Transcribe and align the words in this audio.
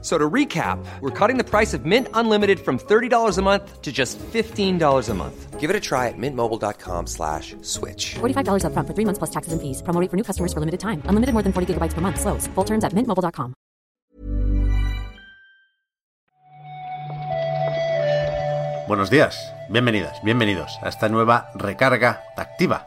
So 0.00 0.16
to 0.16 0.30
recap, 0.30 0.78
we're 1.00 1.10
cutting 1.10 1.38
the 1.38 1.44
price 1.44 1.74
of 1.74 1.84
Mint 1.84 2.06
Unlimited 2.14 2.60
from 2.60 2.78
$30 2.78 3.36
a 3.36 3.42
month 3.42 3.82
to 3.82 3.90
just 3.90 4.16
$15 4.32 5.08
a 5.08 5.14
month. 5.14 5.58
Give 5.58 5.70
it 5.70 5.74
a 5.74 5.80
try 5.80 6.06
at 6.06 6.14
mintmobile.com 6.16 7.08
slash 7.08 7.56
switch. 7.62 8.14
$45 8.20 8.62
upfront 8.62 8.86
for 8.86 8.94
three 8.94 9.04
months 9.04 9.18
plus 9.18 9.30
taxes 9.30 9.52
and 9.52 9.60
fees. 9.60 9.82
Promo 9.82 10.00
rate 10.00 10.08
for 10.08 10.16
new 10.16 10.22
customers 10.22 10.52
for 10.52 10.60
limited 10.60 10.78
time. 10.78 11.02
Unlimited 11.06 11.32
more 11.34 11.42
than 11.42 11.52
40 11.52 11.74
gigabytes 11.74 11.94
per 11.94 12.00
month. 12.00 12.20
Slows. 12.20 12.46
Full 12.54 12.64
terms 12.64 12.84
at 12.84 12.94
mintmobile.com. 12.94 13.54
Buenos 18.88 19.10
días, 19.10 19.52
bienvenidas, 19.68 20.18
bienvenidos 20.22 20.78
a 20.80 20.88
esta 20.88 21.10
nueva 21.10 21.50
recarga 21.54 22.22
activa, 22.38 22.86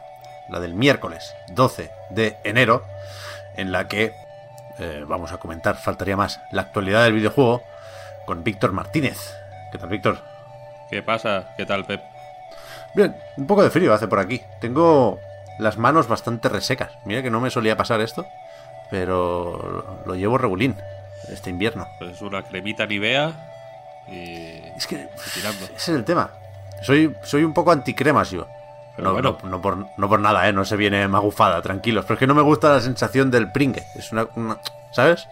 la 0.50 0.58
del 0.58 0.74
miércoles 0.74 1.32
12 1.54 1.92
de 2.10 2.38
enero, 2.42 2.82
en 3.56 3.70
la 3.70 3.86
que 3.86 4.12
eh, 4.78 5.04
vamos 5.06 5.32
a 5.32 5.38
comentar, 5.38 5.76
faltaría 5.76 6.16
más, 6.16 6.40
la 6.50 6.62
actualidad 6.62 7.04
del 7.04 7.14
videojuego 7.14 7.62
con 8.26 8.44
Víctor 8.44 8.72
Martínez. 8.72 9.34
¿Qué 9.70 9.78
tal, 9.78 9.88
Víctor? 9.88 10.18
¿Qué 10.90 11.02
pasa? 11.02 11.54
¿Qué 11.56 11.66
tal, 11.66 11.84
Pep? 11.84 12.02
Bien, 12.94 13.16
un 13.36 13.46
poco 13.46 13.62
de 13.62 13.70
frío 13.70 13.94
hace 13.94 14.08
por 14.08 14.18
aquí. 14.18 14.42
Tengo 14.60 15.18
las 15.58 15.78
manos 15.78 16.08
bastante 16.08 16.48
resecas. 16.48 16.92
Mira 17.04 17.22
que 17.22 17.30
no 17.30 17.40
me 17.40 17.50
solía 17.50 17.76
pasar 17.76 18.00
esto, 18.00 18.26
pero 18.90 20.02
lo 20.04 20.14
llevo 20.14 20.36
regulín 20.38 20.76
este 21.28 21.50
invierno. 21.50 21.88
Pues 21.98 22.20
una 22.20 22.42
cremita 22.42 22.86
Nivea 22.86 23.32
y. 24.08 24.62
Es 24.76 24.86
que 24.86 25.08
tirando. 25.34 25.64
ese 25.64 25.74
es 25.76 25.88
el 25.88 26.04
tema. 26.04 26.30
Soy, 26.82 27.14
soy 27.22 27.44
un 27.44 27.54
poco 27.54 27.72
anticremas 27.72 28.30
yo. 28.30 28.46
No, 28.98 29.12
bueno. 29.12 29.38
no, 29.42 29.48
no 29.48 29.62
por, 29.62 29.86
no 29.96 30.08
por 30.08 30.20
nada, 30.20 30.48
¿eh? 30.48 30.52
No 30.52 30.64
se 30.64 30.76
viene 30.76 31.08
magufada, 31.08 31.62
tranquilos. 31.62 32.04
Pero 32.04 32.14
es 32.14 32.18
que 32.20 32.26
no 32.26 32.34
me 32.34 32.42
gusta 32.42 32.70
la 32.74 32.80
sensación 32.80 33.30
del 33.30 33.50
pringue. 33.50 33.84
Es 33.94 34.12
una... 34.12 34.26
una- 34.36 34.58
¿Sabes? 34.90 35.26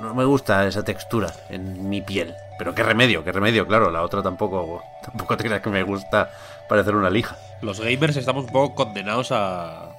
No, 0.00 0.14
me 0.14 0.24
gusta 0.24 0.66
esa 0.66 0.82
textura 0.82 1.30
en 1.50 1.88
mi 1.88 2.00
piel. 2.00 2.34
Pero 2.58 2.74
qué 2.74 2.82
remedio, 2.82 3.22
qué 3.24 3.32
remedio, 3.32 3.66
claro. 3.66 3.90
La 3.90 4.02
otra 4.02 4.22
tampoco... 4.22 4.82
Tampoco 5.04 5.36
te 5.36 5.44
creas 5.44 5.60
que 5.62 5.70
me 5.70 5.82
gusta 5.82 6.30
parecer 6.68 6.94
una 6.94 7.10
lija. 7.10 7.36
Los 7.60 7.80
gamers 7.80 8.16
estamos 8.16 8.44
un 8.44 8.50
poco 8.50 8.74
condenados 8.74 9.30
a. 9.32 9.90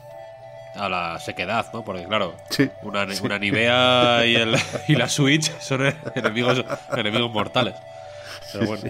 a 0.75 0.89
la 0.89 1.19
sequedad, 1.19 1.65
¿no? 1.73 1.83
Porque, 1.83 2.03
claro, 2.05 2.33
Sí, 2.49 2.69
una, 2.83 3.07
sí. 3.13 3.21
una 3.23 3.37
Nivea 3.39 4.25
y, 4.25 4.35
el, 4.35 4.55
y 4.87 4.95
la 4.95 5.07
Switch 5.09 5.51
son 5.59 5.93
enemigos, 6.15 6.63
enemigos 6.95 7.31
mortales. 7.31 7.75
Pero 8.51 8.65
bueno, 8.67 8.83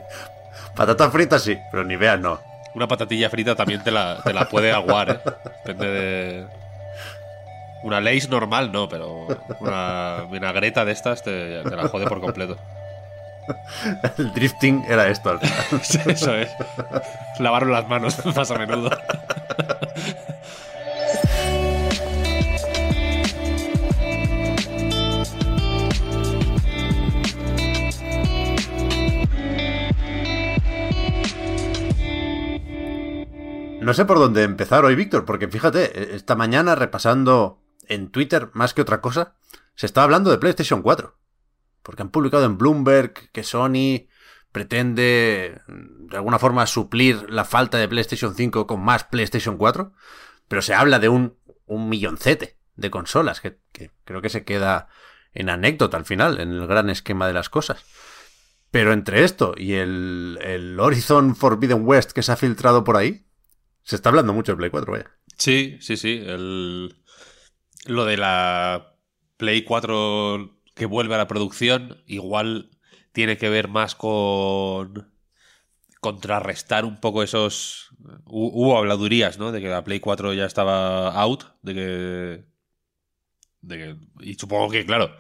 Patatas 0.75 1.11
fritas 1.11 1.41
sí, 1.43 1.57
pero 1.71 1.83
ni 1.83 1.95
veas 1.95 2.19
no. 2.19 2.39
Una 2.75 2.87
patatilla 2.87 3.29
frita 3.29 3.55
también 3.55 3.83
te 3.83 3.91
la, 3.91 4.17
te 4.23 4.33
la 4.33 4.45
puede 4.49 4.71
aguar, 4.71 5.09
¿eh? 5.09 5.19
Depende 5.65 5.87
de. 5.87 6.47
Una 7.83 7.99
Lays 7.99 8.29
normal, 8.29 8.71
no, 8.71 8.87
pero 8.87 9.27
una 9.59 10.25
vinagreta 10.31 10.85
de 10.85 10.93
estas 10.93 11.21
te, 11.21 11.61
te 11.63 11.75
la 11.75 11.89
jode 11.89 12.07
por 12.07 12.21
completo. 12.21 12.57
El 14.17 14.33
drifting 14.33 14.85
era 14.87 15.07
esto 15.07 15.31
al 15.31 15.39
final. 15.39 15.81
Eso 16.15 16.33
es. 16.33 16.49
Lavaron 17.39 17.71
las 17.71 17.87
manos 17.87 18.25
más 18.35 18.49
a 18.51 18.57
menudo. 18.57 18.89
No 33.83 33.93
sé 33.93 34.05
por 34.05 34.17
dónde 34.17 34.43
empezar 34.43 34.85
hoy, 34.85 34.95
Víctor, 34.95 35.25
porque 35.25 35.47
fíjate, 35.49 35.83
eh, 35.83 36.15
esta 36.15 36.35
mañana 36.35 36.75
repasando 36.75 37.61
en 37.87 38.09
Twitter 38.09 38.49
más 38.53 38.73
que 38.73 38.81
otra 38.81 39.01
cosa, 39.01 39.35
se 39.75 39.85
está 39.85 40.03
hablando 40.03 40.31
de 40.31 40.37
PlayStation 40.37 40.81
4. 40.81 41.17
Porque 41.81 42.01
han 42.01 42.09
publicado 42.09 42.45
en 42.45 42.57
Bloomberg 42.57 43.13
que 43.31 43.43
Sony 43.43 44.07
pretende 44.53 45.61
mm, 45.67 46.07
de 46.07 46.17
alguna 46.17 46.39
forma 46.39 46.65
suplir 46.65 47.29
la 47.29 47.43
falta 47.43 47.77
de 47.77 47.89
PlayStation 47.89 48.35
5 48.35 48.67
con 48.67 48.81
más 48.81 49.03
PlayStation 49.03 49.57
4. 49.57 49.91
Pero 50.47 50.61
se 50.61 50.73
habla 50.73 50.99
de 50.99 51.09
un, 51.09 51.35
un 51.65 51.89
milloncete 51.89 52.57
de 52.75 52.89
consolas, 52.89 53.41
que, 53.41 53.57
que 53.73 53.91
creo 54.05 54.21
que 54.21 54.29
se 54.29 54.45
queda 54.45 54.87
en 55.33 55.49
anécdota 55.49 55.97
al 55.97 56.05
final, 56.05 56.39
en 56.39 56.51
el 56.51 56.67
gran 56.67 56.89
esquema 56.89 57.27
de 57.27 57.33
las 57.33 57.49
cosas. 57.49 57.83
Pero 58.71 58.93
entre 58.93 59.23
esto 59.23 59.53
y 59.57 59.73
el, 59.73 60.39
el 60.41 60.79
Horizon 60.79 61.35
Forbidden 61.35 61.85
West 61.85 62.11
que 62.11 62.23
se 62.23 62.31
ha 62.31 62.37
filtrado 62.37 62.83
por 62.83 62.97
ahí, 62.97 63.25
se 63.83 63.95
está 63.95 64.09
hablando 64.09 64.33
mucho 64.33 64.53
de 64.53 64.57
Play 64.57 64.69
4, 64.69 64.91
vaya. 64.93 65.11
Sí, 65.37 65.77
sí, 65.81 65.97
sí. 65.97 66.21
El... 66.25 66.95
Lo 67.85 68.05
de 68.05 68.17
la 68.17 68.95
Play 69.37 69.63
4 69.63 70.57
que 70.75 70.85
vuelve 70.85 71.15
a 71.15 71.19
la 71.19 71.27
producción, 71.27 72.03
igual 72.07 72.71
tiene 73.13 73.37
que 73.37 73.49
ver 73.49 73.67
más 73.67 73.95
con 73.95 75.11
contrarrestar 76.01 76.85
un 76.85 76.99
poco 76.99 77.23
esos... 77.23 77.89
Hu- 78.25 78.51
Hubo 78.53 78.77
habladurías, 78.77 79.39
¿no? 79.39 79.51
De 79.51 79.61
que 79.61 79.69
la 79.69 79.83
Play 79.83 79.99
4 79.99 80.33
ya 80.33 80.45
estaba 80.45 81.09
out, 81.21 81.45
de 81.63 81.73
que... 81.73 82.45
De 83.61 83.77
que... 83.77 83.95
Y 84.29 84.33
supongo 84.35 84.69
que, 84.69 84.85
claro, 84.85 85.15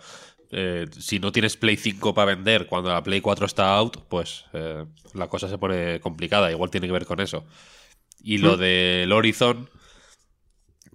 eh, 0.51 0.85
si 0.99 1.19
no 1.19 1.31
tienes 1.31 1.57
Play 1.57 1.77
5 1.77 2.13
para 2.13 2.35
vender 2.35 2.67
cuando 2.67 2.91
la 2.91 3.03
Play 3.03 3.21
4 3.21 3.45
está 3.45 3.75
out, 3.75 3.97
pues 4.09 4.45
eh, 4.53 4.85
la 5.13 5.27
cosa 5.27 5.47
se 5.49 5.57
pone 5.57 5.99
complicada. 6.01 6.51
Igual 6.51 6.69
tiene 6.69 6.87
que 6.87 6.93
ver 6.93 7.05
con 7.05 7.19
eso. 7.21 7.45
Y 8.23 8.37
lo 8.37 8.55
del 8.55 9.11
Horizon, 9.11 9.69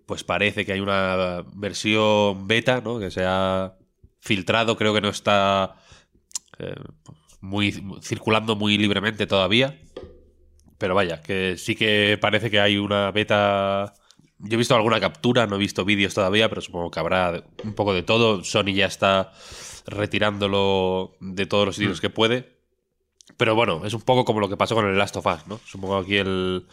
pues 0.06 0.24
parece 0.24 0.64
que 0.64 0.72
hay 0.72 0.80
una 0.80 1.44
versión 1.54 2.48
beta, 2.48 2.80
¿no? 2.80 2.98
Que 2.98 3.10
se 3.10 3.22
ha 3.26 3.74
filtrado, 4.18 4.78
creo 4.78 4.94
que 4.94 5.02
no 5.02 5.10
está 5.10 5.76
eh, 6.58 6.74
muy 7.42 7.84
circulando 8.02 8.56
muy 8.56 8.78
libremente 8.78 9.26
todavía. 9.26 9.78
Pero 10.78 10.94
vaya, 10.94 11.20
que 11.20 11.56
sí 11.58 11.76
que 11.76 12.18
parece 12.18 12.50
que 12.50 12.60
hay 12.60 12.78
una 12.78 13.10
beta. 13.10 13.92
Yo 14.38 14.54
he 14.54 14.56
visto 14.56 14.74
alguna 14.74 14.98
captura, 14.98 15.46
no 15.46 15.56
he 15.56 15.58
visto 15.58 15.84
vídeos 15.84 16.14
todavía, 16.14 16.48
pero 16.48 16.62
supongo 16.62 16.90
que 16.90 17.00
habrá 17.00 17.44
un 17.62 17.74
poco 17.74 17.92
de 17.92 18.02
todo. 18.02 18.42
Sony 18.42 18.72
ya 18.72 18.86
está 18.86 19.32
retirándolo 19.86 21.16
de 21.20 21.44
todos 21.44 21.66
los 21.66 21.76
sitios 21.76 22.00
que 22.00 22.08
puede. 22.08 22.56
Pero 23.36 23.54
bueno, 23.54 23.84
es 23.84 23.92
un 23.92 24.00
poco 24.00 24.24
como 24.24 24.40
lo 24.40 24.48
que 24.48 24.56
pasó 24.56 24.74
con 24.74 24.86
el 24.86 24.96
Last 24.96 25.16
of 25.16 25.26
Us, 25.26 25.46
¿no? 25.46 25.60
Supongo 25.66 26.00
que 26.00 26.04
aquí 26.04 26.16
el, 26.16 26.66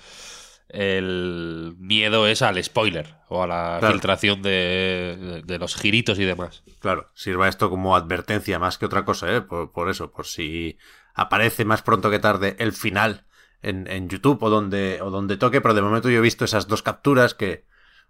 el 0.70 1.76
miedo 1.78 2.28
es 2.28 2.42
al 2.42 2.62
spoiler 2.64 3.16
o 3.30 3.44
a 3.44 3.48
la 3.48 3.78
Claro. 3.80 3.94
filtración 3.94 4.42
de, 4.42 5.18
de- 5.20 5.42
de 5.44 5.60
los 5.60 5.76
giritos 5.76 6.20
y 6.20 6.26
demás. 6.26 6.64
Claro, 6.80 7.10
sirva 7.14 7.48
esto 7.48 7.70
como 7.70 7.96
advertencia 7.96 8.60
más 8.60 8.78
que 8.78 8.86
otra 8.86 9.06
cosa, 9.06 9.34
¿eh? 9.36 9.42
Por, 9.42 9.72
por 9.72 9.90
eso, 9.90 10.12
por 10.12 10.26
si 10.26 10.78
aparece 11.14 11.66
más 11.66 11.82
pronto 11.82 12.10
que 12.12 12.20
tarde 12.20 12.56
el 12.60 12.74
final 12.74 13.26
en, 13.62 13.88
en 13.88 14.10
YouTube 14.10 14.42
o 14.44 14.50
donde, 14.50 15.02
o 15.02 15.10
donde 15.10 15.38
toque, 15.38 15.62
pero 15.62 15.74
de 15.74 15.82
momento 15.82 16.10
yo 16.10 16.18
he 16.20 16.22
visto 16.22 16.46
esas 16.46 16.68
dos 16.68 16.82
capturas 16.84 17.34
que, 17.34 17.66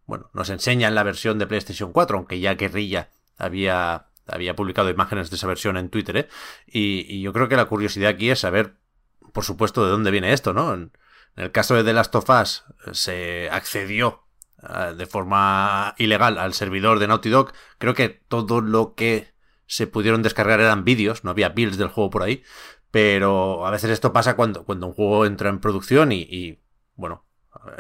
bueno, 0.06 0.30
nos 0.34 0.50
enseñan 0.50 0.96
la 0.96 1.04
versión 1.04 1.38
de 1.40 1.48
PlayStation 1.48 1.92
4, 1.92 2.18
aunque 2.18 2.40
ya 2.40 2.56
Guerrilla 2.56 3.10
había, 3.38 4.08
había 4.28 4.56
publicado 4.56 4.90
imágenes 4.90 5.30
de 5.30 5.36
esa 5.36 5.48
versión 5.48 5.78
en 5.78 5.90
Twitter, 5.90 6.18
¿eh? 6.18 6.28
Y, 6.68 7.06
y 7.08 7.22
yo 7.22 7.32
creo 7.32 7.48
que 7.48 7.56
la 7.58 7.66
curiosidad 7.66 8.10
aquí 8.10 8.30
es 8.32 8.40
saber, 8.40 8.76
por 9.34 9.44
supuesto, 9.44 9.86
de 9.86 9.92
dónde 9.92 10.12
viene 10.12 10.34
esto, 10.34 10.54
¿no? 10.54 10.74
En, 10.74 10.92
en 11.36 11.44
el 11.46 11.52
caso 11.52 11.76
de 11.76 11.84
The 11.84 11.94
Last 11.94 12.16
of 12.16 12.30
Us 12.30 12.64
eh, 12.86 12.90
se 12.94 13.50
accedió 13.52 14.24
eh, 14.64 14.94
de 14.96 15.06
forma 15.06 15.96
ilegal 15.98 16.38
al 16.38 16.54
servidor 16.54 17.00
de 17.00 17.08
Naughty 17.08 17.30
Dog. 17.30 17.54
Creo 17.78 17.94
que 17.94 18.10
todo 18.10 18.62
lo 18.62 18.96
que 18.96 19.34
se 19.68 19.88
pudieron 19.88 20.22
descargar 20.22 20.60
eran 20.60 20.86
vídeos, 20.86 21.24
no 21.24 21.32
había 21.32 21.50
builds 21.50 21.78
del 21.78 21.90
juego 21.90 22.10
por 22.10 22.24
ahí. 22.24 22.44
Pero 22.92 23.68
a 23.68 23.72
veces 23.72 23.90
esto 23.90 24.14
pasa 24.14 24.38
cuando, 24.38 24.64
cuando 24.64 24.88
un 24.88 24.94
juego 24.94 25.26
entra 25.26 25.50
en 25.50 25.60
producción 25.60 26.14
y, 26.14 26.62
bueno, 26.96 27.26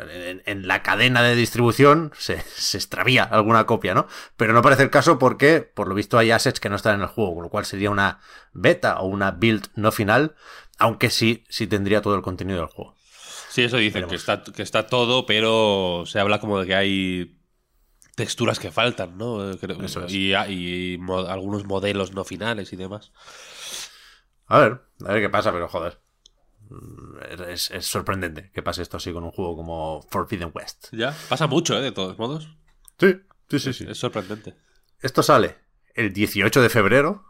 en, 0.09 0.43
en 0.45 0.67
la 0.67 0.83
cadena 0.83 1.21
de 1.21 1.35
distribución 1.35 2.11
se, 2.17 2.41
se 2.41 2.77
extravía 2.77 3.23
alguna 3.23 3.65
copia, 3.65 3.93
¿no? 3.93 4.07
Pero 4.35 4.51
no 4.51 4.61
parece 4.61 4.83
el 4.83 4.89
caso 4.89 5.17
porque, 5.17 5.61
por 5.61 5.87
lo 5.87 5.95
visto, 5.95 6.17
hay 6.17 6.31
assets 6.31 6.59
que 6.59 6.69
no 6.69 6.75
están 6.75 6.95
en 6.95 7.01
el 7.01 7.07
juego, 7.07 7.35
con 7.35 7.43
lo 7.43 7.49
cual 7.49 7.65
sería 7.65 7.91
una 7.91 8.19
beta 8.51 8.99
o 8.99 9.05
una 9.05 9.31
build 9.31 9.67
no 9.75 9.93
final, 9.93 10.35
aunque 10.77 11.09
sí, 11.09 11.45
sí 11.47 11.65
tendría 11.67 12.01
todo 12.01 12.15
el 12.15 12.21
contenido 12.21 12.59
del 12.59 12.67
juego. 12.67 12.95
Sí, 13.55 13.63
eso 13.63 13.77
dicen, 13.77 14.01
Veremos. 14.05 14.11
que 14.11 14.15
está, 14.17 14.43
que 14.43 14.61
está 14.61 14.85
todo, 14.87 15.25
pero 15.25 16.03
se 16.05 16.19
habla 16.19 16.39
como 16.41 16.59
de 16.59 16.67
que 16.67 16.75
hay 16.75 17.39
texturas 18.15 18.59
que 18.59 18.69
faltan, 18.69 19.17
¿no? 19.17 19.49
Eh, 19.51 19.57
creo- 19.57 19.81
Eso 19.81 20.03
es. 20.03 20.11
Y, 20.13 20.33
y 20.33 20.97
mo- 20.97 21.19
algunos 21.19 21.63
modelos 21.63 22.11
no 22.13 22.25
finales 22.25 22.73
y 22.73 22.75
demás. 22.75 23.13
A 24.47 24.59
ver, 24.59 24.81
a 25.05 25.13
ver 25.13 25.21
qué 25.21 25.29
pasa, 25.29 25.53
pero 25.53 25.69
joder. 25.69 25.99
Mm, 26.69 27.45
Es, 27.49 27.71
es 27.71 27.85
sorprendente 27.85 28.51
que 28.53 28.61
pase 28.61 28.81
esto 28.81 28.97
así 28.97 29.13
con 29.13 29.23
un 29.23 29.31
juego 29.31 29.55
como 29.55 30.01
Forbidden 30.09 30.51
West. 30.53 30.87
Ya, 30.91 31.15
pasa 31.29 31.47
mucho, 31.47 31.77
¿eh? 31.77 31.81
De 31.81 31.91
todos 31.93 32.17
modos. 32.17 32.49
Sí, 32.99 33.15
sí, 33.49 33.59
sí, 33.59 33.71
sí. 33.73 33.85
Es 33.87 33.97
sorprendente. 33.99 34.55
Esto 35.01 35.23
sale 35.23 35.55
el 35.93 36.11
18 36.11 36.61
de 36.61 36.69
febrero 36.69 37.23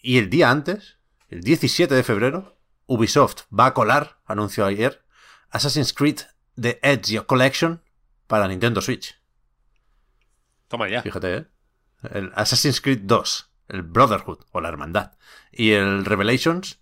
y 0.00 0.16
el 0.18 0.30
día 0.30 0.50
antes, 0.50 0.96
el 1.28 1.42
17 1.42 1.94
de 1.94 2.02
febrero, 2.02 2.56
Ubisoft 2.86 3.42
va 3.52 3.66
a 3.66 3.74
colar, 3.74 4.20
anunció 4.24 4.64
ayer, 4.64 5.04
Assassin's 5.50 5.92
Creed 5.92 6.20
The 6.60 6.78
Edge 6.82 7.24
Collection 7.26 7.82
para 8.26 8.48
Nintendo 8.48 8.80
Switch. 8.80 9.18
Toma 10.68 10.88
ya. 10.88 11.02
Fíjate, 11.02 11.36
¿eh? 11.36 11.46
El 12.12 12.30
Assassin's 12.34 12.80
Creed 12.80 13.00
2, 13.02 13.50
el 13.68 13.82
Brotherhood 13.82 14.44
o 14.52 14.60
la 14.60 14.68
Hermandad 14.68 15.12
y 15.50 15.72
el 15.72 16.04
Revelations 16.04 16.80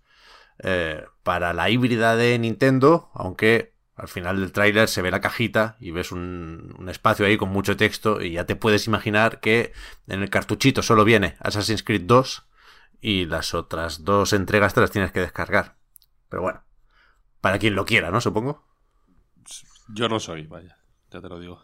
eh, 0.58 1.04
para 1.22 1.52
la 1.52 1.70
híbrida 1.70 2.16
de 2.16 2.38
Nintendo, 2.38 3.10
aunque 3.14 3.74
al 3.94 4.08
final 4.08 4.40
del 4.40 4.52
tráiler 4.52 4.88
se 4.88 5.00
ve 5.00 5.10
la 5.10 5.22
cajita 5.22 5.76
y 5.80 5.90
ves 5.90 6.12
un, 6.12 6.74
un, 6.78 6.88
espacio 6.90 7.24
ahí 7.24 7.38
con 7.38 7.48
mucho 7.48 7.78
texto 7.78 8.20
y 8.20 8.32
ya 8.32 8.44
te 8.44 8.56
puedes 8.56 8.86
imaginar 8.86 9.40
que 9.40 9.72
en 10.06 10.22
el 10.22 10.28
cartuchito 10.28 10.82
solo 10.82 11.04
viene 11.04 11.36
Assassin's 11.40 11.82
Creed 11.82 12.02
2 12.02 12.46
y 13.00 13.24
las 13.24 13.54
otras 13.54 14.04
dos 14.04 14.34
entregas 14.34 14.74
te 14.74 14.82
las 14.82 14.90
tienes 14.90 15.12
que 15.12 15.20
descargar. 15.20 15.76
Pero 16.28 16.42
bueno, 16.42 16.62
para 17.46 17.60
quien 17.60 17.76
lo 17.76 17.84
quiera, 17.84 18.10
¿no? 18.10 18.20
Supongo. 18.20 18.64
Yo 19.94 20.08
no 20.08 20.18
soy, 20.18 20.48
vaya, 20.48 20.78
ya 21.12 21.20
te 21.20 21.28
lo 21.28 21.38
digo. 21.38 21.62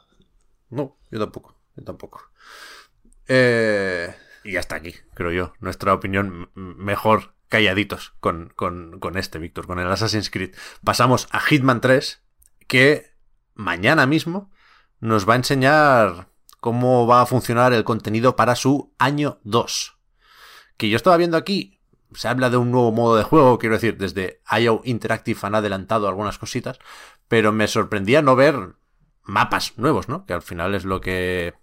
No, 0.71 0.97
yo 1.11 1.19
tampoco, 1.19 1.57
yo 1.75 1.83
tampoco. 1.83 2.31
Eh, 3.27 4.15
y 4.45 4.55
hasta 4.55 4.77
aquí, 4.77 4.95
creo 5.15 5.33
yo. 5.33 5.55
Nuestra 5.59 5.93
opinión 5.93 6.53
mejor 6.55 7.35
calladitos 7.49 8.15
con, 8.21 8.53
con, 8.55 9.01
con 9.01 9.19
este, 9.19 9.41
Víctor, 9.41 9.67
con 9.67 9.81
el 9.81 9.91
Assassin's 9.91 10.31
Creed. 10.31 10.55
Pasamos 10.85 11.27
a 11.33 11.41
Hitman 11.41 11.81
3, 11.81 12.23
que 12.69 13.17
mañana 13.55 14.07
mismo 14.07 14.53
nos 15.01 15.29
va 15.29 15.33
a 15.33 15.39
enseñar 15.39 16.29
cómo 16.61 17.09
va 17.09 17.23
a 17.23 17.27
funcionar 17.27 17.73
el 17.73 17.83
contenido 17.83 18.37
para 18.37 18.55
su 18.55 18.95
año 19.01 19.41
2. 19.43 19.99
Que 20.77 20.91
yo 20.91 20.95
estaba 20.97 21.17
viendo 21.17 21.37
aquí, 21.37 21.81
se 22.15 22.29
habla 22.29 22.51
de 22.51 22.57
un 22.57 22.71
nuevo 22.71 22.93
modo 22.93 23.17
de 23.17 23.23
juego, 23.23 23.59
quiero 23.59 23.77
decir, 23.77 23.97
desde 23.97 24.41
IO 24.61 24.81
Interactive 24.85 25.39
han 25.43 25.55
adelantado 25.55 26.09
algunas 26.09 26.39
cositas, 26.39 26.79
pero 27.29 27.53
me 27.53 27.69
sorprendía 27.69 28.23
no 28.23 28.37
ver 28.37 28.77
mapas 29.23 29.79
nuevos, 29.79 30.09
¿no? 30.09 30.27
Que 30.27 30.35
al 30.35 30.43
final 30.43 30.75
es 30.75 30.85
lo 30.85 31.01
que... 31.01 31.55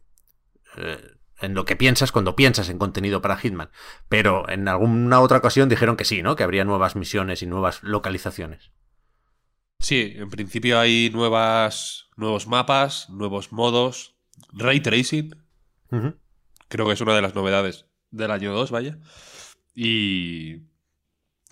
Eh, 0.77 1.15
en 1.41 1.53
lo 1.53 1.65
que 1.65 1.75
piensas 1.75 2.11
cuando 2.11 2.35
piensas 2.35 2.69
en 2.69 2.77
contenido 2.77 3.21
para 3.21 3.37
Hitman. 3.37 3.69
Pero 4.09 4.49
en 4.49 4.67
alguna 4.67 5.21
otra 5.21 5.37
ocasión 5.37 5.69
dijeron 5.69 5.95
que 5.95 6.05
sí, 6.05 6.21
¿no? 6.21 6.35
Que 6.35 6.43
habría 6.43 6.65
nuevas 6.65 6.95
misiones 6.95 7.41
y 7.41 7.47
nuevas 7.47 7.81
localizaciones. 7.81 8.71
Sí, 9.79 10.15
en 10.17 10.29
principio 10.29 10.79
hay 10.79 11.09
nuevas, 11.13 12.09
nuevos 12.17 12.47
mapas, 12.47 13.09
nuevos 13.09 13.53
modos, 13.53 14.17
ray 14.51 14.81
tracing. 14.81 15.35
Uh 15.91 15.95
-huh. 15.95 16.17
Creo 16.67 16.85
que 16.85 16.93
es 16.93 17.01
una 17.01 17.15
de 17.15 17.21
las 17.21 17.35
novedades 17.35 17.85
del 18.11 18.31
año 18.31 18.53
2, 18.53 18.71
vaya. 18.71 18.99
Y... 19.81 20.57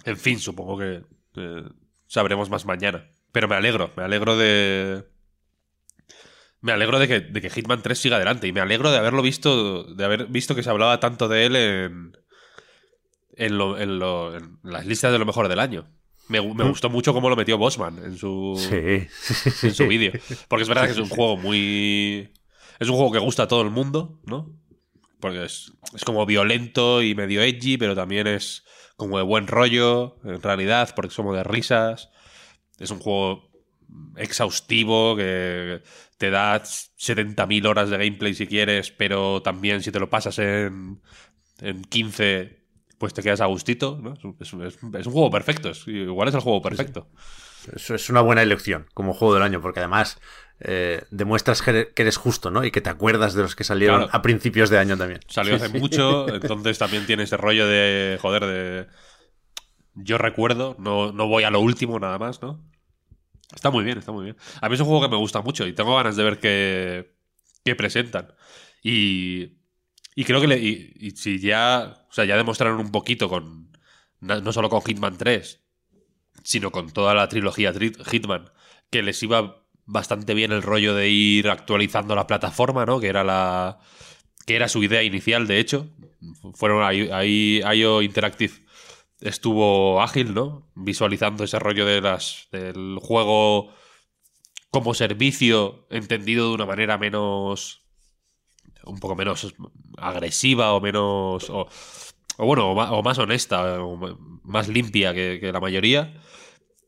En 0.04 0.18
fin, 0.18 0.38
supongo 0.38 0.78
que 0.78 1.02
eh, 1.38 1.64
sabremos 2.08 2.50
más 2.50 2.66
mañana. 2.66 3.10
Pero 3.32 3.48
me 3.48 3.56
alegro, 3.56 3.94
me 3.96 4.04
alegro 4.04 4.36
de... 4.36 5.06
Me 6.60 6.74
alegro 6.74 7.00
de 7.00 7.08
que, 7.08 7.20
de 7.22 7.40
que, 7.40 7.50
Hitman 7.50 7.82
3 7.82 7.98
siga 7.98 8.18
adelante 8.18 8.48
y 8.48 8.52
me 8.52 8.60
alegro 8.60 8.92
de 8.92 8.98
haberlo 8.98 9.22
visto, 9.22 9.86
de 9.86 10.04
haber 10.04 10.26
visto 10.26 10.56
que 10.56 10.64
se 10.64 10.70
hablaba 10.70 11.00
tanto 11.00 11.30
de 11.30 11.46
él 11.46 11.56
en, 11.56 12.18
en, 13.32 13.58
lo, 13.58 13.78
en, 13.78 14.00
lo, 14.00 14.36
en 14.36 14.60
las 14.64 14.86
listas 14.86 15.14
de 15.14 15.20
lo 15.20 15.26
mejor 15.26 15.48
del 15.48 15.60
año. 15.60 15.88
Me, 16.28 16.42
me 16.42 16.66
mm. 16.66 16.70
gustó 16.70 16.90
mucho 16.90 17.14
cómo 17.14 17.30
lo 17.30 17.38
metió 17.38 17.58
Bosman 17.58 18.04
en 18.04 18.18
su, 18.18 18.56
sí. 18.58 19.08
en 19.68 19.74
su 19.74 19.88
vídeo. 19.88 20.12
Porque 20.50 20.64
es 20.64 20.70
verdad 20.70 20.86
que 20.86 20.92
es 20.92 20.98
un 20.98 21.08
juego 21.08 21.38
muy... 21.38 22.34
Es 22.80 22.90
un 22.90 22.96
juego 22.96 23.14
que 23.14 23.20
gusta 23.20 23.44
a 23.44 23.48
todo 23.48 23.62
el 23.62 23.70
mundo, 23.70 24.20
¿no? 24.26 24.52
Porque 25.20 25.46
es, 25.46 25.74
es 25.96 26.04
como 26.04 26.26
violento 26.26 27.02
y 27.02 27.16
medio 27.16 27.42
edgy, 27.42 27.78
pero 27.78 27.96
también 27.96 28.28
es 28.28 28.64
como 28.96 29.18
de 29.18 29.24
buen 29.24 29.48
rollo, 29.48 30.18
en 30.24 30.42
realidad, 30.42 30.94
porque 30.96 31.10
es 31.10 31.16
como 31.16 31.34
de 31.34 31.44
risas. 31.44 32.10
Es 32.80 32.92
un 32.92 33.00
juego 33.00 33.50
exhaustivo 34.18 35.16
que 35.16 35.82
te 36.18 36.30
da 36.30 36.62
70.000 36.62 37.68
horas 37.68 37.90
de 37.90 37.98
gameplay 37.98 38.34
si 38.34 38.48
quieres, 38.48 38.92
pero 38.92 39.42
también 39.42 39.82
si 39.82 39.92
te 39.92 40.00
lo 40.00 40.10
pasas 40.10 40.40
en, 40.40 41.02
en 41.62 41.84
15, 41.84 42.66
pues 42.98 43.14
te 43.14 43.22
quedas 43.22 43.42
a 43.42 43.46
gustito. 43.46 44.00
¿no? 44.02 44.14
Es, 44.40 44.54
es, 44.54 44.78
es, 44.78 45.08
un 45.08 45.14
juego 45.14 45.30
perfecto, 45.32 45.70
es, 45.70 45.88
igual 45.88 46.30
es 46.30 46.36
el 46.36 46.42
juego 46.42 46.62
perfecto. 46.62 47.10
Eso 47.76 47.96
es 47.96 48.10
una 48.10 48.22
buena 48.22 48.42
elección 48.42 48.88
como 48.94 49.14
juego 49.14 49.34
del 49.34 49.44
año, 49.44 49.62
porque 49.62 49.80
además 49.80 50.20
eh, 50.60 51.04
demuestras 51.12 51.62
que 51.62 51.92
eres 51.96 52.18
justo, 52.18 52.50
¿no? 52.52 52.64
Y 52.64 52.72
que 52.72 52.82
te 52.82 52.90
acuerdas 52.90 53.34
de 53.34 53.44
los 53.44 53.56
que 53.56 53.64
salieron 53.64 54.04
Claro. 54.04 54.12
a 54.18 54.22
principios 54.22 54.70
de 54.70 54.80
año 54.80 54.98
también. 54.98 55.20
Salió 55.28 55.56
hace 55.56 55.70
mucho, 55.70 56.28
entonces 56.34 56.78
también 56.78 57.06
tiene 57.06 57.24
ese 57.24 57.38
rollo 57.38 57.68
de, 57.68 58.18
joder, 58.22 58.46
de... 58.46 58.88
Yo 59.96 60.18
recuerdo, 60.18 60.76
no, 60.80 61.12
no 61.12 61.28
voy 61.28 61.44
a 61.44 61.50
lo 61.52 61.60
último 61.60 62.00
nada 62.00 62.20
más, 62.20 62.42
¿no? 62.42 62.64
Está 63.56 63.72
muy 63.72 63.84
bien, 63.84 63.98
está 63.98 64.12
muy 64.12 64.26
bien. 64.26 64.38
A 64.62 64.68
mí 64.70 64.76
es 64.76 64.82
un 64.82 64.88
juego 64.88 65.02
que 65.04 65.10
me 65.10 65.16
gusta 65.18 65.42
mucho 65.42 65.66
y 65.66 65.74
tengo 65.74 65.96
ganas 65.96 66.16
de 66.16 66.24
ver 66.24 66.40
qué, 66.40 67.16
qué 67.64 67.76
presentan. 67.76 68.34
Y, 68.84 69.58
y 70.16 70.24
creo 70.26 70.40
que 70.42 70.48
le, 70.48 70.58
y, 70.60 70.94
y 71.00 71.12
si 71.12 71.40
ya, 71.40 72.06
o 72.10 72.14
sea, 72.14 72.26
ya 72.26 72.36
demostraron 72.38 72.80
un 72.80 72.92
poquito 72.92 73.30
con, 73.30 73.72
no 74.20 74.42
no 74.42 74.52
solo 74.52 74.70
con 74.70 74.82
Hitman 74.82 75.18
3, 75.18 75.64
sino 76.48 76.72
con 76.72 76.90
toda 76.94 77.14
la 77.14 77.28
trilogía 77.28 77.74
Tri- 77.74 78.02
Hitman, 78.06 78.50
que 78.90 79.04
les 79.04 79.22
iba 79.22 79.66
bastante 79.86 80.34
bien 80.34 80.54
el 80.54 80.64
rollo 80.64 80.96
de 80.96 81.10
ir 81.10 81.50
actualizando 81.50 82.16
la 82.16 82.26
plataforma, 82.26 82.86
¿no? 82.86 83.02
Que 83.02 83.08
era 83.08 83.26
la 83.26 83.80
que 84.46 84.56
era 84.56 84.70
su 84.70 84.82
idea 84.82 85.04
inicial, 85.04 85.46
de 85.46 85.60
hecho. 85.60 85.90
Fueron 86.54 86.86
ahí, 86.86 87.10
ahí 87.12 87.62
IO 87.76 88.02
Interactive 88.02 88.54
estuvo 89.20 90.02
ágil, 90.02 90.34
¿no? 90.34 90.72
Visualizando 90.74 91.44
ese 91.44 91.60
rollo 91.60 91.86
de 91.86 92.00
las 92.00 92.48
del 92.54 92.98
juego 93.02 93.74
como 94.72 94.94
servicio 94.94 95.86
entendido 95.90 96.48
de 96.48 96.56
una 96.56 96.66
manera 96.66 96.98
menos 96.98 97.82
un 98.86 99.00
poco 99.00 99.18
menos 99.18 99.54
agresiva 99.98 100.74
o 100.74 100.80
menos 100.80 101.50
o 102.38 102.46
bueno 102.46 102.72
o 102.72 102.76
más, 102.76 102.90
o 102.92 103.04
más 103.04 103.18
honesta 103.20 103.84
o 103.84 104.18
más 104.44 104.68
limpia 104.68 105.14
que, 105.14 105.40
que, 105.42 105.52
la 105.52 105.60
mayoría 105.60 106.22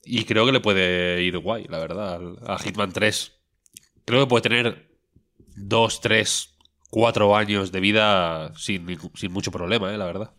y 0.04 0.24
creo 0.26 0.46
que 0.46 0.52
le 0.52 0.60
puede 0.62 1.24
ir 1.24 1.38
guay 1.38 1.66
la 1.70 1.80
verdad 1.80 2.22
a 2.48 2.58
Hitman 2.58 2.92
3 2.92 3.34
creo 4.06 4.22
que 4.22 4.30
puede 4.30 4.42
tener 4.42 4.90
dos, 5.60 6.02
tres, 6.02 6.56
cuatro 6.90 7.36
años 7.36 7.72
de 7.72 7.80
vida 7.80 8.54
sin, 8.56 8.98
sin 9.16 9.32
mucho 9.32 9.52
problema, 9.52 9.94
¿eh? 9.94 9.98
la 9.98 10.06
verdad. 10.06 10.32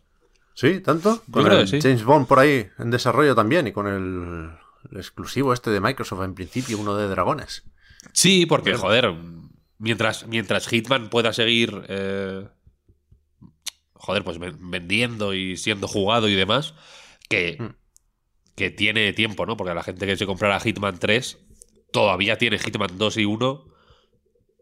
¿Sí? 0.53 0.81
¿Tanto? 0.81 1.23
Con 1.31 1.49
el 1.49 1.67
sí. 1.67 1.79
James 1.81 2.03
Bond 2.03 2.27
por 2.27 2.39
ahí 2.39 2.67
en 2.77 2.91
desarrollo 2.91 3.35
también 3.35 3.67
y 3.67 3.71
con 3.71 3.87
el, 3.87 4.51
el 4.91 4.97
exclusivo 4.97 5.53
este 5.53 5.69
de 5.69 5.79
Microsoft 5.79 6.23
en 6.23 6.35
principio, 6.35 6.77
uno 6.77 6.95
de 6.97 7.07
dragones. 7.07 7.63
Sí, 8.13 8.45
porque, 8.45 8.75
joder, 8.75 9.13
mientras, 9.77 10.27
mientras 10.27 10.67
Hitman 10.67 11.09
pueda 11.09 11.33
seguir, 11.33 11.83
eh, 11.87 12.47
joder, 14.01 14.23
pues 14.23 14.37
vendiendo 14.39 15.33
y 15.33 15.57
siendo 15.57 15.87
jugado 15.87 16.27
y 16.27 16.35
demás, 16.35 16.73
que, 17.29 17.57
Mm. 17.59 17.75
que 18.55 18.69
tiene 18.71 19.13
tiempo, 19.13 19.45
¿no? 19.45 19.55
Porque 19.55 19.73
la 19.73 19.83
gente 19.83 20.05
que 20.05 20.17
se 20.17 20.25
comprara 20.25 20.59
Hitman 20.59 20.99
3 20.99 21.37
todavía 21.91 22.37
tiene 22.37 22.57
Hitman 22.57 22.97
2 22.97 23.17
y 23.17 23.25
1 23.25 23.65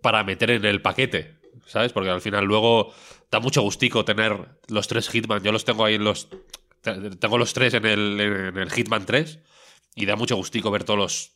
para 0.02 0.24
meter 0.24 0.52
en 0.52 0.66
el 0.66 0.82
paquete, 0.82 1.40
¿sabes? 1.66 1.94
Porque 1.94 2.10
al 2.10 2.22
final 2.22 2.46
luego 2.46 2.94
da 3.32 3.40
mucho 3.40 3.62
gustico 3.62 4.06
tener 4.06 4.60
los 4.68 4.88
tres 4.88 5.10
Hitman. 5.10 5.44
Yo 5.44 5.52
los 5.52 5.66
tengo 5.66 5.86
ahí 5.86 5.96
en 5.96 6.04
los... 6.04 6.28
Tengo 6.82 7.38
los 7.38 7.54
tres 7.54 7.74
en 7.74 7.86
el, 7.86 8.20
en 8.20 8.58
el 8.58 8.72
Hitman 8.72 9.06
3 9.06 9.40
y 9.96 10.06
da 10.06 10.16
mucho 10.16 10.36
gustico 10.36 10.72
ver 10.72 10.84
todos 10.86 11.00
los 11.00 11.32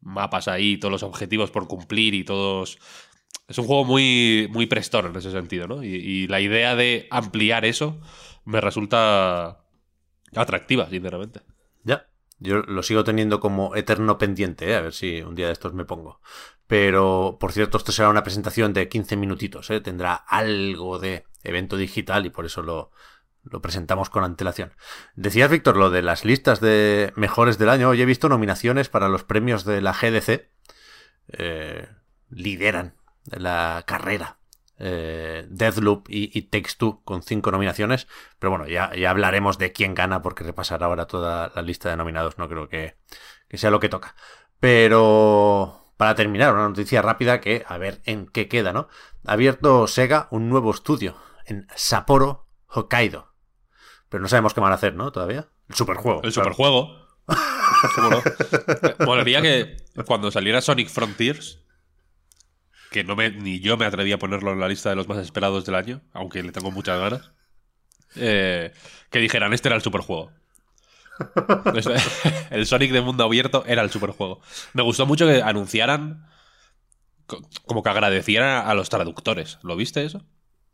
mapas 0.00 0.48
ahí, 0.48 0.76
todos 0.78 0.92
los 0.92 1.02
objetivos 1.02 1.50
por 1.50 1.66
cumplir 1.68 2.14
y 2.14 2.24
todos... 2.24 2.78
Es 3.48 3.56
un 3.58 3.66
juego 3.66 3.84
muy, 3.84 4.48
muy 4.52 4.66
prestón 4.66 5.06
en 5.06 5.16
ese 5.16 5.30
sentido, 5.30 5.66
¿no? 5.66 5.82
Y, 5.82 5.88
y 5.88 6.26
la 6.28 6.40
idea 6.40 6.76
de 6.76 7.08
ampliar 7.10 7.64
eso 7.64 7.98
me 8.44 8.60
resulta 8.60 9.64
atractiva, 10.34 10.88
sinceramente. 10.88 11.40
Ya. 11.82 12.06
Yo 12.38 12.58
lo 12.58 12.82
sigo 12.82 13.04
teniendo 13.04 13.40
como 13.40 13.74
eterno 13.74 14.18
pendiente, 14.18 14.70
¿eh? 14.70 14.76
a 14.76 14.80
ver 14.80 14.92
si 14.92 15.22
un 15.22 15.34
día 15.34 15.46
de 15.46 15.52
estos 15.52 15.74
me 15.74 15.84
pongo. 15.84 16.20
Pero, 16.66 17.38
por 17.40 17.52
cierto, 17.52 17.78
esto 17.78 17.90
será 17.90 18.10
una 18.10 18.22
presentación 18.22 18.72
de 18.72 18.88
15 18.88 19.16
minutitos, 19.16 19.70
¿eh? 19.70 19.80
tendrá 19.80 20.14
algo 20.14 20.98
de 20.98 21.24
evento 21.42 21.76
digital 21.76 22.26
y 22.26 22.30
por 22.30 22.44
eso 22.44 22.62
lo, 22.62 22.92
lo 23.42 23.62
presentamos 23.62 24.10
con 24.10 24.24
antelación. 24.24 24.72
Decías, 25.16 25.50
Víctor, 25.50 25.76
lo 25.76 25.90
de 25.90 26.02
las 26.02 26.24
listas 26.24 26.60
de 26.60 27.12
mejores 27.16 27.58
del 27.58 27.70
año. 27.70 27.88
Hoy 27.88 28.02
he 28.02 28.06
visto 28.06 28.28
nominaciones 28.28 28.88
para 28.88 29.08
los 29.08 29.24
premios 29.24 29.64
de 29.64 29.80
la 29.80 29.92
GDC. 29.92 30.48
Eh, 31.30 31.88
lideran 32.30 32.97
la 33.36 33.84
carrera. 33.86 34.38
Eh, 34.80 35.46
Deathloop 35.50 36.08
y, 36.08 36.30
y 36.32 36.42
Takes 36.42 36.74
Two 36.78 37.02
con 37.04 37.22
cinco 37.22 37.50
nominaciones. 37.50 38.06
Pero 38.38 38.50
bueno, 38.50 38.66
ya, 38.66 38.94
ya, 38.94 39.10
hablaremos 39.10 39.58
de 39.58 39.72
quién 39.72 39.94
gana 39.94 40.22
porque 40.22 40.44
repasar 40.44 40.82
ahora 40.82 41.06
toda 41.06 41.50
la 41.54 41.62
lista 41.62 41.90
de 41.90 41.96
nominados 41.96 42.38
no 42.38 42.48
creo 42.48 42.68
que, 42.68 42.96
que 43.48 43.58
sea 43.58 43.70
lo 43.70 43.80
que 43.80 43.88
toca. 43.88 44.14
Pero 44.60 45.92
para 45.96 46.14
terminar, 46.14 46.54
una 46.54 46.68
noticia 46.68 47.02
rápida 47.02 47.40
que 47.40 47.64
a 47.66 47.76
ver 47.76 48.00
en 48.04 48.26
qué 48.26 48.48
queda, 48.48 48.72
¿no? 48.72 48.88
Ha 49.26 49.32
abierto 49.32 49.86
Sega 49.88 50.28
un 50.30 50.48
nuevo 50.48 50.70
estudio 50.70 51.16
en 51.44 51.66
Sapporo, 51.74 52.46
Hokkaido. 52.68 53.34
Pero 54.08 54.22
no 54.22 54.28
sabemos 54.28 54.54
qué 54.54 54.60
van 54.60 54.72
a 54.72 54.76
hacer, 54.76 54.94
¿no? 54.94 55.10
Todavía. 55.10 55.48
El 55.68 55.74
superjuego. 55.74 56.22
El 56.22 56.32
claro. 56.32 56.54
superjuego. 56.54 57.08
¿Cómo 57.94 58.10
no? 58.10 58.18
Eh, 58.18 58.94
Molaría 59.04 59.42
que 59.42 59.76
cuando 60.06 60.30
saliera 60.30 60.60
Sonic 60.60 60.88
Frontiers, 60.88 61.64
que 62.90 63.04
no 63.04 63.16
me, 63.16 63.30
ni 63.30 63.60
yo 63.60 63.76
me 63.76 63.84
atreví 63.86 64.12
a 64.12 64.18
ponerlo 64.18 64.52
en 64.52 64.60
la 64.60 64.68
lista 64.68 64.90
de 64.90 64.96
los 64.96 65.08
más 65.08 65.18
esperados 65.18 65.64
del 65.64 65.74
año, 65.74 66.00
aunque 66.12 66.42
le 66.42 66.52
tengo 66.52 66.70
muchas 66.70 66.98
ganas, 66.98 67.30
eh, 68.16 68.72
que 69.10 69.18
dijeran, 69.18 69.52
este 69.52 69.68
era 69.68 69.76
el 69.76 69.82
superjuego. 69.82 70.30
Este- 71.74 71.96
el 72.50 72.66
Sonic 72.66 72.92
de 72.92 73.00
mundo 73.00 73.24
abierto 73.24 73.64
era 73.66 73.82
el 73.82 73.90
superjuego. 73.90 74.40
Me 74.72 74.82
gustó 74.82 75.04
mucho 75.06 75.26
que 75.26 75.42
anunciaran, 75.42 76.26
co- 77.26 77.42
como 77.66 77.82
que 77.82 77.90
agradecieran 77.90 78.66
a 78.66 78.74
los 78.74 78.88
traductores. 78.88 79.58
¿Lo 79.62 79.76
viste 79.76 80.04
eso? 80.04 80.24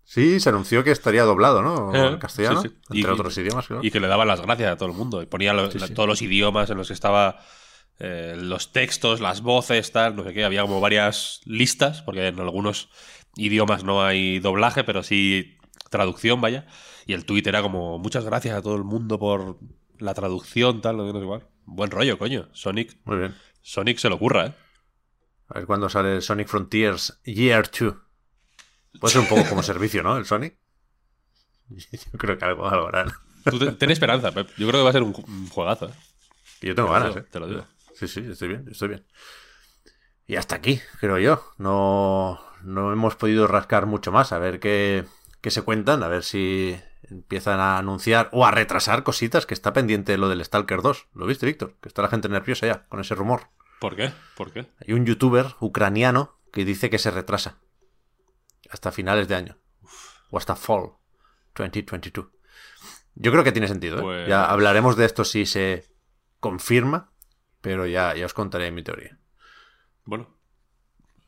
Sí, 0.04 0.38
se 0.40 0.50
anunció 0.50 0.84
que 0.84 0.90
estaría 0.90 1.22
doblado, 1.22 1.62
¿no? 1.62 1.94
Eh, 1.94 2.18
castellano. 2.18 2.60
sí, 2.60 2.68
sí. 2.68 2.74
Entre 2.98 3.10
Y- 3.10 3.14
otros 3.14 3.38
idiomas, 3.38 3.66
claro. 3.66 3.82
Y 3.82 3.90
que 3.90 4.00
le 4.00 4.06
daban 4.06 4.28
las 4.28 4.42
gracias 4.42 4.70
a 4.70 4.76
todo 4.76 4.90
el 4.90 4.94
mundo. 4.94 5.22
Y 5.22 5.26
ponía 5.26 5.54
lo- 5.54 5.70
Sí, 5.70 5.78
la- 5.78 5.86
sí. 5.86 5.94
todos 5.94 6.08
los 6.08 6.20
idiomas 6.20 6.68
en 6.68 6.76
los 6.76 6.88
que 6.88 6.92
estaba 6.94 7.40
eh, 7.98 8.34
los 8.36 8.72
textos, 8.72 9.20
las 9.20 9.40
voces, 9.42 9.92
tal, 9.92 10.16
no 10.16 10.24
sé 10.24 10.32
qué. 10.34 10.44
Había 10.44 10.62
como 10.62 10.80
varias 10.80 11.40
listas, 11.44 12.02
porque 12.02 12.26
en 12.28 12.40
algunos 12.40 12.88
idiomas 13.36 13.84
no 13.84 14.02
hay 14.04 14.38
doblaje, 14.40 14.84
pero 14.84 15.02
sí 15.02 15.58
traducción, 15.90 16.40
vaya. 16.40 16.66
Y 17.06 17.12
el 17.12 17.24
tweet 17.24 17.42
era 17.46 17.62
como, 17.62 17.98
muchas 17.98 18.24
gracias 18.24 18.56
a 18.56 18.62
todo 18.62 18.76
el 18.76 18.84
mundo 18.84 19.18
por 19.18 19.58
la 19.98 20.14
traducción, 20.14 20.80
tal, 20.80 20.96
no 20.96 21.12
sé, 21.20 21.26
cuál. 21.26 21.46
Buen 21.66 21.90
rollo, 21.90 22.18
coño. 22.18 22.48
Sonic, 22.52 22.96
Muy 23.04 23.18
bien. 23.18 23.34
Sonic 23.62 23.98
se 23.98 24.08
lo 24.08 24.16
ocurra, 24.16 24.46
¿eh? 24.46 24.54
A 25.48 25.54
ver 25.58 25.66
cuándo 25.66 25.88
sale 25.88 26.20
Sonic 26.20 26.48
Frontiers 26.48 27.20
Year 27.24 27.70
2. 27.70 27.94
Puede 29.00 29.12
ser 29.12 29.20
un 29.22 29.28
poco 29.28 29.48
como 29.48 29.62
servicio, 29.62 30.02
¿no? 30.02 30.16
El 30.16 30.24
Sonic. 30.24 30.56
Yo 32.12 32.18
creo 32.18 32.38
que 32.38 32.44
algo, 32.44 32.68
algo 32.68 32.88
harán. 32.88 33.10
Tú 33.50 33.58
te- 33.58 33.72
ten 33.72 33.90
esperanza, 33.90 34.32
Pep. 34.32 34.48
Yo 34.56 34.66
creo 34.68 34.80
que 34.80 34.84
va 34.84 34.90
a 34.90 34.92
ser 34.92 35.02
un, 35.02 35.12
ju- 35.14 35.24
un 35.26 35.48
juegazo, 35.48 35.86
¿eh? 35.86 35.92
Yo 36.62 36.74
tengo 36.74 36.88
Te 36.88 36.94
ganas, 36.94 37.14
digo, 37.14 37.26
¿eh? 37.26 37.28
te 37.30 37.40
lo 37.40 37.46
digo. 37.48 37.66
Sí, 37.94 38.08
sí, 38.08 38.26
estoy 38.30 38.48
bien, 38.48 38.66
estoy 38.70 38.88
bien. 38.88 39.06
Y 40.26 40.36
hasta 40.36 40.56
aquí, 40.56 40.80
creo 41.00 41.18
yo. 41.18 41.44
No, 41.58 42.40
no 42.62 42.92
hemos 42.92 43.16
podido 43.16 43.46
rascar 43.46 43.86
mucho 43.86 44.10
más. 44.12 44.32
A 44.32 44.38
ver 44.38 44.58
qué, 44.60 45.04
qué 45.40 45.50
se 45.50 45.62
cuentan, 45.62 46.02
a 46.02 46.08
ver 46.08 46.22
si 46.24 46.76
empiezan 47.10 47.60
a 47.60 47.76
anunciar 47.78 48.30
o 48.32 48.46
a 48.46 48.50
retrasar 48.50 49.02
cositas, 49.02 49.44
que 49.46 49.54
está 49.54 49.72
pendiente 49.72 50.16
lo 50.16 50.28
del 50.28 50.44
Stalker 50.44 50.80
2. 50.82 51.08
¿Lo 51.14 51.26
viste, 51.26 51.46
Víctor? 51.46 51.76
Que 51.80 51.88
está 51.88 52.02
la 52.02 52.08
gente 52.08 52.28
nerviosa 52.28 52.66
ya 52.66 52.86
con 52.88 53.00
ese 53.00 53.14
rumor. 53.14 53.48
¿Por 53.80 53.96
qué? 53.96 54.12
¿Por 54.36 54.52
qué? 54.52 54.66
Hay 54.86 54.94
un 54.94 55.04
youtuber 55.04 55.46
ucraniano 55.60 56.38
que 56.52 56.64
dice 56.64 56.88
que 56.88 56.98
se 56.98 57.10
retrasa 57.10 57.58
hasta 58.70 58.90
finales 58.92 59.28
de 59.28 59.34
año 59.34 59.58
o 60.30 60.38
hasta 60.38 60.56
fall 60.56 60.92
2022. 61.54 62.26
Yo 63.16 63.30
creo 63.30 63.44
que 63.44 63.52
tiene 63.52 63.68
sentido. 63.68 63.98
¿eh? 63.98 64.02
Pues- 64.02 64.28
Ya 64.28 64.46
hablaremos 64.46 64.96
de 64.96 65.04
esto 65.04 65.24
si 65.24 65.44
se 65.44 65.84
confirma, 66.40 67.12
pero 67.64 67.86
ya, 67.86 68.14
ya 68.14 68.26
os 68.26 68.34
contaré 68.34 68.70
mi 68.70 68.82
teoría. 68.82 69.16
Bueno. 70.04 70.28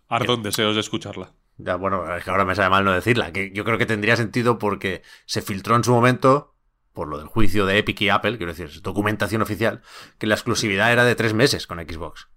Ardo 0.06 0.34
en 0.34 0.42
deseos 0.42 0.74
de 0.74 0.82
escucharla. 0.82 1.32
Ya, 1.56 1.76
bueno, 1.76 2.14
es 2.14 2.22
que 2.22 2.30
ahora 2.30 2.44
me 2.44 2.54
sabe 2.54 2.68
mal 2.68 2.84
no 2.84 2.92
decirla, 2.92 3.32
que 3.32 3.52
yo 3.52 3.64
creo 3.64 3.78
que 3.78 3.86
tendría 3.86 4.16
sentido 4.16 4.58
porque 4.58 5.00
se 5.24 5.40
filtró 5.40 5.76
en 5.76 5.84
su 5.84 5.92
momento, 5.92 6.54
por 6.92 7.08
lo 7.08 7.16
del 7.16 7.26
juicio 7.26 7.64
de 7.64 7.78
Epic 7.78 8.02
y 8.02 8.10
Apple, 8.10 8.36
quiero 8.36 8.52
decir, 8.52 8.66
es 8.66 8.82
documentación 8.82 9.40
oficial, 9.40 9.80
que 10.18 10.26
la 10.26 10.34
exclusividad 10.34 10.92
era 10.92 11.04
de 11.06 11.14
tres 11.14 11.32
meses 11.32 11.66
con 11.66 11.78
Xbox. 11.78 12.28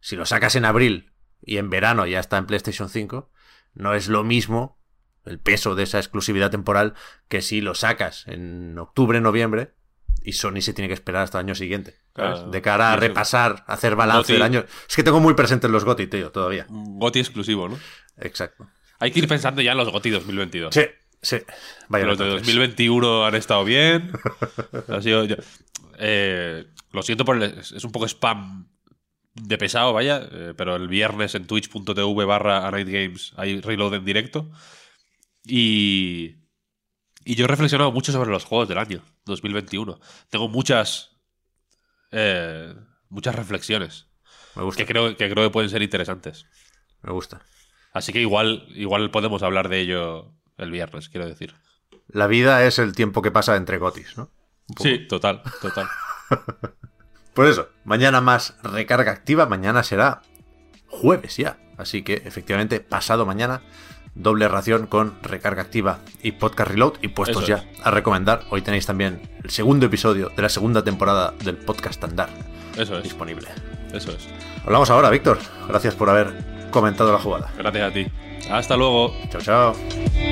Si 0.00 0.16
lo 0.16 0.24
sacas 0.24 0.56
en 0.56 0.64
abril 0.64 1.12
y 1.42 1.58
en 1.58 1.68
verano 1.68 2.06
ya 2.06 2.20
está 2.20 2.38
en 2.38 2.46
PlayStation 2.46 2.88
5, 2.88 3.30
no 3.74 3.92
es 3.92 4.08
lo 4.08 4.24
mismo 4.24 4.80
el 5.26 5.40
peso 5.40 5.74
de 5.74 5.82
esa 5.82 5.98
exclusividad 5.98 6.50
temporal 6.50 6.94
que 7.28 7.42
si 7.42 7.60
lo 7.60 7.74
sacas 7.74 8.26
en 8.28 8.78
octubre, 8.78 9.20
noviembre 9.20 9.74
y 10.24 10.32
Sony 10.32 10.60
se 10.60 10.72
tiene 10.72 10.88
que 10.88 10.94
esperar 10.94 11.22
hasta 11.22 11.38
el 11.38 11.46
año 11.46 11.54
siguiente. 11.54 11.96
de 12.50 12.62
cara 12.62 12.92
a 12.92 12.96
repasar, 12.96 13.64
hacer 13.66 13.96
balance 13.96 14.32
Goti- 14.32 14.34
del 14.34 14.42
año. 14.42 14.64
Es 14.88 14.94
que 14.96 15.02
tengo 15.02 15.20
muy 15.20 15.34
presentes 15.34 15.70
los 15.70 15.84
GOTY, 15.84 16.06
tío, 16.08 16.30
todavía. 16.30 16.66
Goti 16.68 17.18
exclusivo, 17.20 17.68
¿no? 17.68 17.78
Exacto. 18.18 18.68
Hay 18.98 19.10
que 19.10 19.18
ir 19.20 19.28
pensando 19.28 19.62
ya 19.62 19.72
en 19.72 19.78
los 19.78 19.90
Goti 19.90 20.10
2022. 20.10 20.74
Sí, 20.74 20.82
sí. 21.20 21.38
Vaya 21.88 22.06
Los 22.06 22.18
de 22.18 22.24
entonces. 22.24 22.46
2021 22.46 23.24
han 23.26 23.34
estado 23.34 23.64
bien. 23.64 24.12
Ha 24.88 25.00
sido- 25.02 25.24
yo- 25.24 25.36
eh, 25.98 26.66
lo 26.92 27.02
siento 27.02 27.24
por 27.24 27.36
el, 27.42 27.58
es 27.58 27.84
un 27.84 27.92
poco 27.92 28.06
spam 28.06 28.68
de 29.34 29.56
pesado, 29.56 29.92
vaya, 29.94 30.28
eh, 30.30 30.52
pero 30.56 30.76
el 30.76 30.88
viernes 30.88 31.34
en 31.34 31.46
twitch.tv 31.46 32.24
barra 32.26 32.70
Games 32.70 33.32
hay 33.36 33.60
reload 33.62 33.94
en 33.94 34.04
directo. 34.04 34.50
Y, 35.44 36.36
y 37.24 37.34
yo 37.34 37.44
he 37.44 37.48
reflexionado 37.48 37.92
mucho 37.92 38.12
sobre 38.12 38.30
los 38.30 38.44
juegos 38.44 38.68
del 38.68 38.78
año 38.78 39.02
2021. 39.26 39.98
Tengo 40.30 40.48
muchas 40.48 41.10
eh, 42.10 42.74
muchas 43.08 43.34
reflexiones 43.34 44.06
Me 44.54 44.62
gusta. 44.62 44.82
que 44.82 44.86
creo, 44.86 45.16
que 45.16 45.30
creo 45.30 45.46
que 45.46 45.50
pueden 45.50 45.70
ser 45.70 45.82
interesantes. 45.82 46.46
Me 47.02 47.12
gusta. 47.12 47.42
Así 47.92 48.12
que 48.12 48.20
igual, 48.20 48.66
igual 48.74 49.10
podemos 49.10 49.42
hablar 49.42 49.68
de 49.68 49.80
ello 49.80 50.32
el 50.56 50.70
viernes, 50.70 51.08
quiero 51.08 51.26
decir. 51.26 51.54
La 52.08 52.26
vida 52.26 52.64
es 52.64 52.78
el 52.78 52.94
tiempo 52.94 53.22
que 53.22 53.30
pasa 53.30 53.56
entre 53.56 53.78
gotis, 53.78 54.16
¿no? 54.16 54.30
Sí, 54.78 55.06
total, 55.08 55.42
total. 55.60 55.88
Pues 57.34 57.48
eso, 57.52 57.70
mañana 57.84 58.20
más 58.20 58.56
recarga 58.62 59.10
activa, 59.10 59.46
mañana 59.46 59.82
será 59.82 60.20
jueves 60.86 61.38
ya. 61.38 61.58
Así 61.78 62.02
que 62.02 62.14
efectivamente, 62.26 62.80
pasado 62.80 63.24
mañana, 63.24 63.62
doble 64.14 64.48
ración 64.48 64.86
con 64.86 65.14
recarga 65.22 65.62
activa 65.62 65.98
y 66.22 66.32
podcast 66.32 66.70
reload 66.70 66.94
y 67.02 67.08
puestos 67.08 67.44
Eso 67.44 67.46
ya 67.48 67.64
a 67.82 67.90
recomendar. 67.90 68.44
Hoy 68.50 68.62
tenéis 68.62 68.86
también 68.86 69.22
el 69.42 69.50
segundo 69.50 69.86
episodio 69.86 70.30
de 70.34 70.42
la 70.42 70.48
segunda 70.48 70.84
temporada 70.84 71.34
del 71.44 71.56
podcast 71.56 72.02
Andar 72.04 72.28
Eso 72.76 72.96
es, 72.98 73.02
disponible. 73.02 73.48
eso 73.92 74.10
es. 74.12 74.28
Hablamos 74.64 74.90
ahora, 74.90 75.10
Víctor. 75.10 75.38
Gracias 75.68 75.94
por 75.94 76.10
haber 76.10 76.68
comentado 76.70 77.12
la 77.12 77.18
jugada. 77.18 77.50
Gracias 77.56 77.90
a 77.90 77.92
ti. 77.92 78.06
Hasta 78.50 78.76
luego. 78.76 79.14
Chao, 79.30 79.40
chao. 79.40 80.31